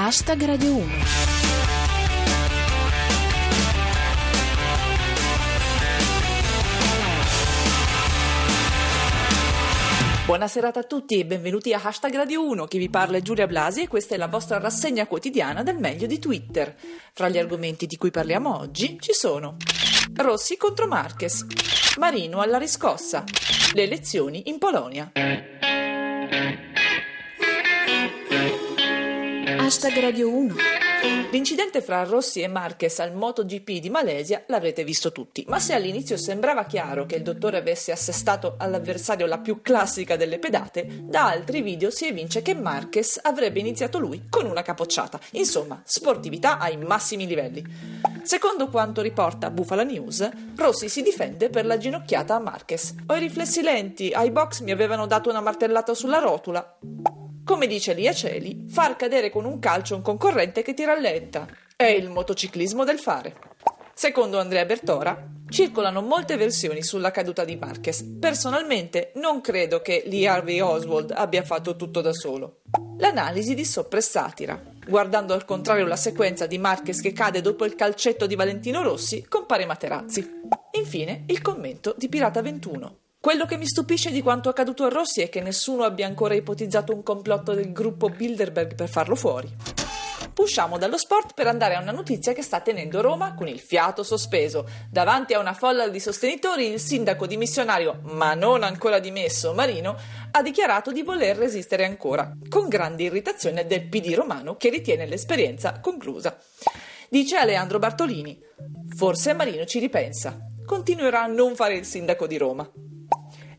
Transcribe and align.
Hashtag 0.00 0.44
Radio 0.44 0.76
1. 0.76 0.86
Buonasera 10.24 10.72
a 10.72 10.82
tutti 10.84 11.18
e 11.18 11.26
benvenuti 11.26 11.74
a 11.74 11.80
Hashtag 11.82 12.14
Radio 12.14 12.46
1, 12.46 12.66
chi 12.66 12.78
vi 12.78 12.88
parla 12.88 13.16
è 13.16 13.22
Giulia 13.22 13.48
Blasi 13.48 13.82
e 13.82 13.88
questa 13.88 14.14
è 14.14 14.18
la 14.18 14.28
vostra 14.28 14.60
rassegna 14.60 15.08
quotidiana 15.08 15.64
del 15.64 15.78
meglio 15.78 16.06
di 16.06 16.20
Twitter. 16.20 16.76
Fra 17.12 17.28
gli 17.28 17.38
argomenti 17.38 17.86
di 17.86 17.96
cui 17.96 18.12
parliamo 18.12 18.56
oggi 18.56 18.98
ci 19.00 19.12
sono 19.12 19.56
Rossi 20.14 20.56
contro 20.56 20.86
Marquez, 20.86 21.44
Marino 21.98 22.38
alla 22.38 22.58
riscossa, 22.58 23.24
le 23.74 23.82
elezioni 23.82 24.44
in 24.46 24.58
Polonia. 24.58 25.57
Hashtag 29.68 30.00
Radio 30.00 30.30
1. 30.34 30.54
L'incidente 31.30 31.82
fra 31.82 32.02
Rossi 32.04 32.40
e 32.40 32.48
Marquez 32.48 33.00
al 33.00 33.12
MotoGP 33.12 33.80
di 33.80 33.90
Malesia 33.90 34.42
l'avrete 34.46 34.82
visto 34.82 35.12
tutti, 35.12 35.44
ma 35.46 35.58
se 35.58 35.74
all'inizio 35.74 36.16
sembrava 36.16 36.64
chiaro 36.64 37.04
che 37.04 37.16
il 37.16 37.22
dottore 37.22 37.58
avesse 37.58 37.92
assestato 37.92 38.54
all'avversario 38.56 39.26
la 39.26 39.36
più 39.36 39.60
classica 39.60 40.16
delle 40.16 40.38
pedate, 40.38 41.02
da 41.02 41.26
altri 41.26 41.60
video 41.60 41.90
si 41.90 42.06
evince 42.06 42.40
che 42.40 42.54
Marquez 42.54 43.20
avrebbe 43.22 43.60
iniziato 43.60 43.98
lui 43.98 44.24
con 44.30 44.46
una 44.46 44.62
capocciata. 44.62 45.20
Insomma, 45.32 45.82
sportività 45.84 46.56
ai 46.56 46.78
massimi 46.78 47.26
livelli. 47.26 47.62
Secondo 48.22 48.68
quanto 48.70 49.02
riporta 49.02 49.50
Bufala 49.50 49.82
News, 49.82 50.26
Rossi 50.56 50.88
si 50.88 51.02
difende 51.02 51.50
per 51.50 51.66
la 51.66 51.76
ginocchiata 51.76 52.34
a 52.34 52.40
Marquez. 52.40 52.94
Ho 53.08 53.14
i 53.14 53.20
riflessi 53.20 53.60
lenti, 53.60 54.12
ai 54.12 54.30
box 54.30 54.62
mi 54.62 54.70
avevano 54.70 55.06
dato 55.06 55.28
una 55.28 55.42
martellata 55.42 55.92
sulla 55.92 56.20
rotula. 56.20 56.78
Come 57.48 57.66
dice 57.66 57.94
Lia 57.94 58.12
Celi, 58.12 58.66
far 58.68 58.96
cadere 58.96 59.30
con 59.30 59.46
un 59.46 59.58
calcio 59.58 59.94
un 59.94 60.02
concorrente 60.02 60.60
che 60.60 60.74
ti 60.74 60.84
rallenta. 60.84 61.48
È 61.74 61.86
il 61.86 62.10
motociclismo 62.10 62.84
del 62.84 62.98
fare. 62.98 63.36
Secondo 63.94 64.38
Andrea 64.38 64.66
Bertora, 64.66 65.26
circolano 65.48 66.02
molte 66.02 66.36
versioni 66.36 66.82
sulla 66.82 67.10
caduta 67.10 67.46
di 67.46 67.56
Marquez. 67.56 68.02
Personalmente 68.20 69.12
non 69.14 69.40
credo 69.40 69.80
che 69.80 70.02
Lee 70.04 70.28
Harvey 70.28 70.60
Oswald 70.60 71.10
abbia 71.10 71.42
fatto 71.42 71.74
tutto 71.74 72.02
da 72.02 72.12
solo. 72.12 72.60
L'analisi 72.98 73.54
di 73.54 73.64
Soppressatira. 73.64 74.62
Guardando 74.86 75.32
al 75.32 75.46
contrario 75.46 75.86
la 75.86 75.96
sequenza 75.96 76.44
di 76.44 76.58
Marquez 76.58 77.00
che 77.00 77.14
cade 77.14 77.40
dopo 77.40 77.64
il 77.64 77.76
calcetto 77.76 78.26
di 78.26 78.34
Valentino 78.34 78.82
Rossi, 78.82 79.24
compare 79.26 79.64
Materazzi. 79.64 80.42
Infine, 80.72 81.24
il 81.28 81.40
commento 81.40 81.94
di 81.96 82.10
Pirata 82.10 82.42
21. 82.42 82.98
Quello 83.20 83.46
che 83.46 83.56
mi 83.56 83.66
stupisce 83.66 84.12
di 84.12 84.22
quanto 84.22 84.48
accaduto 84.48 84.84
a 84.84 84.88
Rossi 84.88 85.22
è 85.22 85.28
che 85.28 85.40
nessuno 85.40 85.82
abbia 85.82 86.06
ancora 86.06 86.34
ipotizzato 86.34 86.94
un 86.94 87.02
complotto 87.02 87.52
del 87.52 87.72
gruppo 87.72 88.08
Bilderberg 88.08 88.76
per 88.76 88.88
farlo 88.88 89.16
fuori. 89.16 89.52
Usciamo 90.36 90.78
dallo 90.78 90.96
sport 90.96 91.34
per 91.34 91.48
andare 91.48 91.74
a 91.74 91.80
una 91.80 91.90
notizia 91.90 92.32
che 92.32 92.42
sta 92.42 92.60
tenendo 92.60 93.00
Roma 93.00 93.34
con 93.34 93.48
il 93.48 93.58
fiato 93.58 94.04
sospeso. 94.04 94.68
Davanti 94.88 95.34
a 95.34 95.40
una 95.40 95.52
folla 95.52 95.88
di 95.88 95.98
sostenitori, 95.98 96.68
il 96.68 96.78
sindaco 96.78 97.26
dimissionario, 97.26 97.98
ma 98.02 98.34
non 98.34 98.62
ancora 98.62 99.00
dimesso, 99.00 99.52
Marino, 99.52 99.96
ha 100.30 100.40
dichiarato 100.40 100.92
di 100.92 101.02
voler 101.02 101.36
resistere 101.36 101.84
ancora, 101.84 102.32
con 102.48 102.68
grande 102.68 103.02
irritazione 103.02 103.66
del 103.66 103.88
PD 103.88 104.14
romano 104.14 104.54
che 104.54 104.70
ritiene 104.70 105.06
l'esperienza 105.06 105.80
conclusa. 105.80 106.38
Dice 107.08 107.36
Aleandro 107.36 107.80
Bartolini: 107.80 108.38
Forse 108.94 109.32
Marino 109.32 109.64
ci 109.64 109.80
ripensa. 109.80 110.38
Continuerà 110.64 111.24
a 111.24 111.26
non 111.26 111.56
fare 111.56 111.74
il 111.74 111.84
sindaco 111.84 112.28
di 112.28 112.38
Roma. 112.38 112.70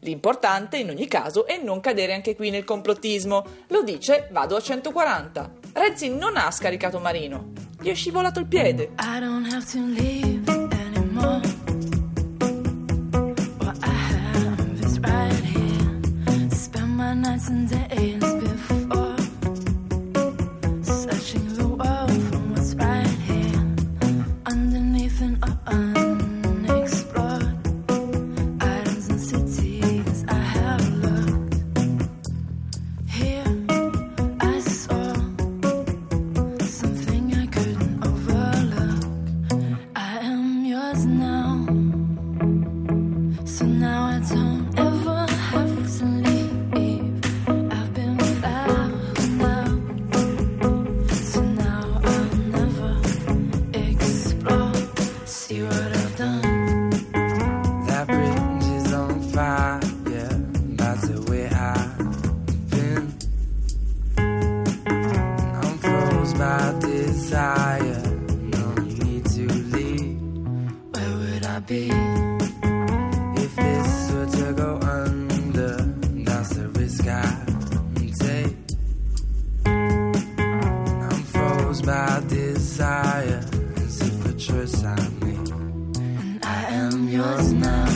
L'importante, 0.01 0.77
in 0.77 0.89
ogni 0.89 1.07
caso, 1.07 1.45
è 1.45 1.61
non 1.61 1.81
cadere 1.81 2.13
anche 2.13 2.35
qui 2.35 2.49
nel 2.49 2.63
complottismo. 2.63 3.45
Lo 3.67 3.83
dice 3.83 4.29
Vado 4.31 4.55
a 4.55 4.61
140. 4.61 5.51
Renzi 5.73 6.09
non 6.09 6.37
ha 6.37 6.49
scaricato 6.51 6.99
Marino. 6.99 7.51
Gli 7.81 7.89
è 7.89 7.93
scivolato 7.93 8.39
il 8.39 8.45
piede. 8.45 8.91
I 8.99 9.19
don't 9.19 9.51
have 9.51 9.65
to 9.71 9.79
leave 9.85 10.38
be? 71.69 71.87
If 73.45 73.55
this 73.55 74.11
were 74.11 74.25
to 74.25 74.53
go 74.53 74.79
under, 74.81 75.77
that's 76.25 76.49
the 76.55 76.67
risk 76.69 77.07
I 77.07 77.45
take. 78.19 78.55
I'm 79.65 81.23
froze 81.31 81.81
by 81.83 82.21
desire, 82.27 83.45
as 83.77 84.01
if 84.01 84.25
a 84.25 84.33
choice 84.33 84.83
I 84.83 84.95
made. 85.21 85.51
And 85.99 86.43
I 86.43 86.63
am 86.73 87.07
yours 87.07 87.51
now. 87.53 87.87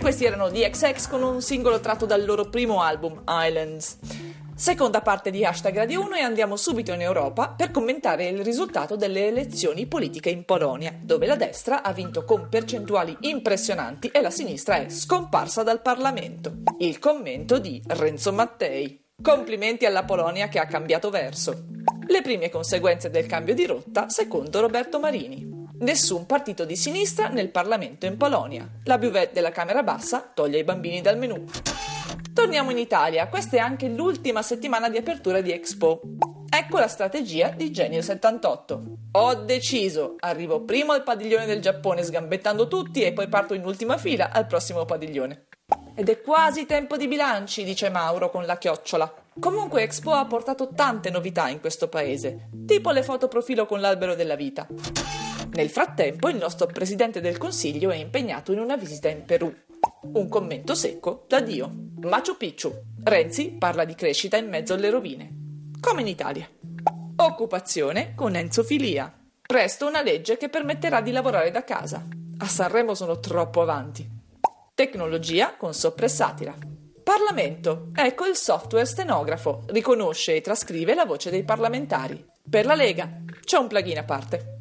Questi 0.00 0.24
erano 0.24 0.48
The 0.48 0.72
con 1.10 1.22
un 1.22 1.42
singolo 1.42 1.80
tratto 1.80 2.06
dal 2.06 2.24
loro 2.24 2.48
primo 2.48 2.80
album, 2.80 3.20
Islands. 3.28 3.98
Seconda 4.58 5.02
parte 5.02 5.30
di 5.30 5.44
Hashtag 5.44 5.76
Radio 5.76 6.02
1 6.02 6.16
e 6.16 6.20
andiamo 6.22 6.56
subito 6.56 6.92
in 6.92 7.00
Europa 7.00 7.48
per 7.50 7.70
commentare 7.70 8.26
il 8.26 8.42
risultato 8.42 8.96
delle 8.96 9.28
elezioni 9.28 9.86
politiche 9.86 10.30
in 10.30 10.44
Polonia, 10.44 10.92
dove 11.00 11.26
la 11.26 11.36
destra 11.36 11.80
ha 11.84 11.92
vinto 11.92 12.24
con 12.24 12.48
percentuali 12.48 13.16
impressionanti 13.20 14.08
e 14.08 14.20
la 14.20 14.30
sinistra 14.30 14.78
è 14.78 14.88
scomparsa 14.88 15.62
dal 15.62 15.80
Parlamento. 15.80 16.54
Il 16.78 16.98
commento 16.98 17.60
di 17.60 17.80
Renzo 17.86 18.32
Mattei. 18.32 19.00
Complimenti 19.22 19.86
alla 19.86 20.04
Polonia 20.04 20.48
che 20.48 20.58
ha 20.58 20.66
cambiato 20.66 21.08
verso. 21.08 21.66
Le 22.08 22.20
prime 22.22 22.50
conseguenze 22.50 23.10
del 23.10 23.26
cambio 23.26 23.54
di 23.54 23.64
rotta, 23.64 24.08
secondo 24.08 24.58
Roberto 24.58 24.98
Marini. 24.98 25.68
Nessun 25.78 26.26
partito 26.26 26.64
di 26.64 26.74
sinistra 26.74 27.28
nel 27.28 27.50
Parlamento 27.50 28.06
in 28.06 28.16
Polonia. 28.16 28.68
La 28.86 28.98
buvette 28.98 29.34
della 29.34 29.52
Camera 29.52 29.84
Bassa 29.84 30.28
toglie 30.34 30.58
i 30.58 30.64
bambini 30.64 31.00
dal 31.00 31.16
menù. 31.16 31.44
Torniamo 32.38 32.70
in 32.70 32.78
Italia, 32.78 33.26
questa 33.26 33.56
è 33.56 33.58
anche 33.58 33.88
l'ultima 33.88 34.42
settimana 34.42 34.88
di 34.88 34.96
apertura 34.96 35.40
di 35.40 35.50
Expo. 35.50 36.02
Ecco 36.48 36.78
la 36.78 36.86
strategia 36.86 37.48
di 37.48 37.72
Genio 37.72 38.00
78. 38.00 38.82
Ho 39.10 39.34
deciso, 39.34 40.14
arrivo 40.20 40.62
primo 40.62 40.92
al 40.92 41.02
padiglione 41.02 41.46
del 41.46 41.60
Giappone 41.60 42.04
sgambettando 42.04 42.68
tutti 42.68 43.02
e 43.02 43.12
poi 43.12 43.26
parto 43.26 43.54
in 43.54 43.64
ultima 43.64 43.98
fila 43.98 44.30
al 44.30 44.46
prossimo 44.46 44.84
padiglione. 44.84 45.46
Ed 45.96 46.08
è 46.08 46.20
quasi 46.20 46.64
tempo 46.64 46.96
di 46.96 47.08
bilanci, 47.08 47.64
dice 47.64 47.90
Mauro 47.90 48.30
con 48.30 48.46
la 48.46 48.56
chiocciola. 48.56 49.12
Comunque 49.40 49.82
Expo 49.82 50.12
ha 50.12 50.24
portato 50.24 50.68
tante 50.68 51.10
novità 51.10 51.48
in 51.48 51.58
questo 51.58 51.88
paese, 51.88 52.50
tipo 52.66 52.92
le 52.92 53.02
foto 53.02 53.26
profilo 53.26 53.66
con 53.66 53.80
l'albero 53.80 54.14
della 54.14 54.36
vita. 54.36 54.64
Nel 55.54 55.70
frattempo 55.70 56.28
il 56.28 56.36
nostro 56.36 56.66
presidente 56.66 57.20
del 57.20 57.36
Consiglio 57.36 57.90
è 57.90 57.96
impegnato 57.96 58.52
in 58.52 58.60
una 58.60 58.76
visita 58.76 59.08
in 59.08 59.24
Perù. 59.24 59.52
Un 60.00 60.28
commento 60.28 60.76
secco 60.76 61.24
da 61.26 61.40
Dio. 61.40 61.72
Machu 62.02 62.36
Picchu. 62.36 62.72
Renzi 63.02 63.50
parla 63.58 63.84
di 63.84 63.96
crescita 63.96 64.36
in 64.36 64.48
mezzo 64.48 64.74
alle 64.74 64.90
rovine. 64.90 65.28
Come 65.80 66.02
in 66.02 66.06
Italia. 66.06 66.48
Occupazione 67.16 68.14
con 68.14 68.36
Enzo 68.36 68.62
Filia. 68.62 69.12
Presto 69.42 69.88
una 69.88 70.00
legge 70.00 70.36
che 70.36 70.48
permetterà 70.48 71.00
di 71.00 71.10
lavorare 71.10 71.50
da 71.50 71.64
casa. 71.64 72.06
A 72.38 72.46
Sanremo 72.46 72.94
sono 72.94 73.18
troppo 73.18 73.60
avanti. 73.60 74.08
Tecnologia 74.72 75.56
con 75.56 75.74
soppressatira. 75.74 76.54
Parlamento. 77.02 77.88
Ecco 77.92 78.24
il 78.26 78.36
software 78.36 78.86
stenografo. 78.86 79.64
Riconosce 79.66 80.36
e 80.36 80.40
trascrive 80.40 80.94
la 80.94 81.06
voce 81.06 81.30
dei 81.30 81.42
parlamentari. 81.42 82.24
Per 82.48 82.66
la 82.66 82.74
Lega 82.76 83.22
c'è 83.44 83.56
un 83.56 83.66
plugin 83.66 83.98
a 83.98 84.04
parte. 84.04 84.60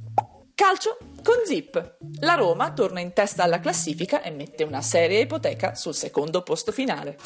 Calcio 0.56 0.98
con 1.24 1.36
Zip. 1.46 1.98
La 2.20 2.36
Roma 2.36 2.72
torna 2.74 3.00
in 3.00 3.14
testa 3.14 3.44
alla 3.44 3.60
classifica 3.60 4.22
e 4.22 4.32
mette 4.32 4.64
una 4.64 4.82
seria 4.82 5.20
ipoteca 5.20 5.76
sul 5.76 5.94
secondo 5.94 6.42
posto 6.42 6.72
finale. 6.72 7.18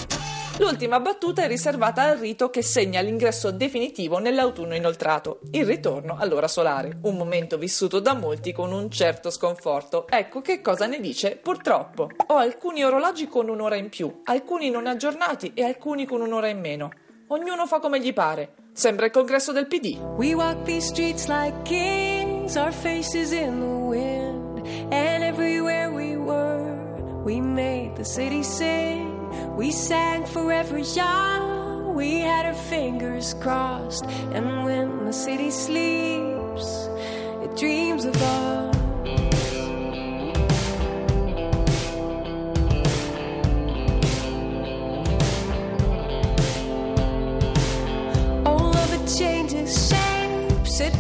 L'ultima 0.58 1.00
battuta 1.00 1.44
è 1.44 1.48
riservata 1.48 2.04
al 2.04 2.18
rito 2.18 2.50
che 2.50 2.62
segna 2.62 3.02
l'ingresso 3.02 3.52
definitivo 3.52 4.20
nell'autunno 4.20 4.76
inoltrato, 4.76 5.40
il 5.52 5.66
ritorno 5.66 6.18
all'ora 6.20 6.48
solare, 6.48 7.00
un 7.04 7.16
momento 7.16 7.58
vissuto 7.58 8.00
da 8.00 8.14
molti 8.14 8.52
con 8.52 8.72
un 8.72 8.92
certo 8.92 9.32
sconforto. 9.32 10.06
Ecco 10.08 10.42
che 10.42 10.62
cosa 10.62 10.86
ne 10.86 11.00
dice 11.00 11.38
purtroppo. 11.38 12.10
Ho 12.28 12.36
alcuni 12.36 12.84
orologi 12.84 13.28
con 13.28 13.50
un'ora 13.50 13.76
in 13.76 13.90
più, 13.90 14.22
alcuni 14.26 14.70
non 14.70 14.88
aggiornati 14.88 15.54
e 15.56 15.64
alcuni 15.64 16.06
con 16.06 16.22
un'ora 16.22 16.48
in 16.48 16.60
meno. 16.60 16.92
Ognuno 17.28 17.66
fa 17.66 17.80
come 17.80 18.00
gli 18.02 18.14
pare. 18.14 18.56
Sembra 18.74 19.06
il 19.06 19.12
congresso 19.12 19.52
del 19.52 19.68
PD. 19.68 19.98
We 20.18 20.34
walk 20.34 20.64
these 20.64 20.88
streets 20.88 21.28
like 21.28 21.56
kings, 21.64 22.56
our 22.56 22.72
faces 22.72 23.32
in 23.32 23.60
the. 23.60 23.81
And 24.92 25.24
everywhere 25.24 25.90
we 25.90 26.18
were, 26.18 27.22
we 27.24 27.40
made 27.40 27.96
the 27.96 28.04
city 28.04 28.44
sing. 28.44 29.56
We 29.56 29.72
sang 29.72 30.26
for 30.26 30.52
every 30.52 30.84
young, 30.84 31.96
we 31.96 32.20
had 32.20 32.46
our 32.46 32.54
fingers 32.54 33.34
crossed. 33.36 34.06
And 34.34 34.66
when 34.66 35.06
the 35.06 35.14
city 35.14 35.50
sleeps, 35.50 36.90
it 37.44 37.56
dreams 37.56 38.04
of 38.04 38.16
us. 38.22 38.76
All 48.46 48.76
of 48.76 48.90
the 48.92 49.18
changes 49.18 49.74
same, 49.74 50.50
it 50.82 50.94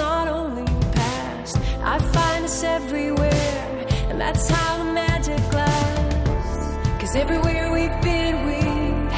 not 0.00 0.26
only 0.28 0.64
past. 0.96 1.56
I 1.94 1.98
find 2.16 2.42
us 2.50 2.62
everywhere, 2.64 3.86
and 4.08 4.18
that's 4.24 4.48
how 4.48 4.72
the 4.80 4.88
magic 5.04 5.42
lasts. 5.52 6.66
Cause 7.00 7.14
everywhere 7.24 7.66
we've 7.76 7.98
been, 8.10 8.34
we 8.50 8.60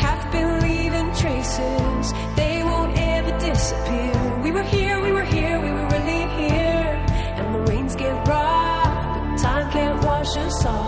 have 0.05 0.23
been 0.37 0.53
leaving 0.67 1.09
traces. 1.23 2.07
They 2.41 2.57
won't 2.71 2.95
ever 3.15 3.33
disappear. 3.39 4.15
We 4.45 4.51
were 4.57 4.69
here, 4.77 4.97
we 5.07 5.13
were 5.19 5.29
here, 5.37 5.57
we 5.67 5.71
were 5.77 5.89
really 5.95 6.25
here. 6.41 6.91
And 7.39 7.47
the 7.55 7.63
rains 7.71 7.95
get 7.95 8.15
rough, 8.27 8.99
but 9.15 9.37
time 9.47 9.67
can't 9.77 9.99
wash 10.05 10.37
us 10.37 10.67
off. 10.67 10.82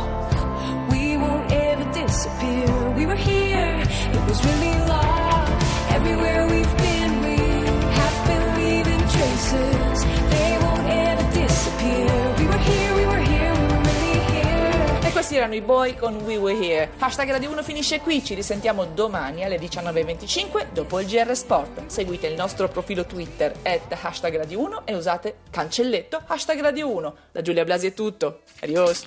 Erano 15.37 15.55
i 15.55 15.61
boy 15.61 15.97
con 15.97 16.17
We 16.23 16.37
Were 16.37 16.59
Here. 16.59 16.91
Hashtag 16.99 17.31
Radio 17.31 17.51
1 17.51 17.63
finisce 17.63 18.01
qui, 18.01 18.25
ci 18.25 18.35
risentiamo 18.35 18.85
domani 18.85 19.45
alle 19.45 19.59
19.25 19.59 20.73
dopo 20.73 21.01
il 21.01 21.07
GR 21.07 21.35
Sport. 21.35 21.87
Seguite 21.87 22.27
il 22.27 22.35
nostro 22.35 22.69
profilo 22.69 23.05
Twitter 23.05 23.53
at 23.63 23.97
hashtag 24.03 24.37
Radio 24.37 24.61
1 24.61 24.83
e 24.87 24.95
usate 24.95 25.37
cancelletto 25.51 26.23
hashtag 26.27 26.61
Radio 26.61 26.91
1. 26.91 27.17
Da 27.33 27.43
Giulia 27.43 27.65
Blasi 27.65 27.87
è 27.89 27.95
tutto. 27.95 28.41
Adios. 28.61 29.03